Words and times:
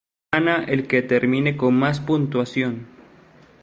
Gana 0.31 0.63
el 0.63 0.87
que 0.87 1.03
termine 1.03 1.55
con 1.57 1.75
más 1.77 1.99
puntuación. 1.99 2.87